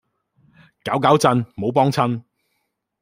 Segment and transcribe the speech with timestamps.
[0.83, 2.23] 攪攪震，冇幫襯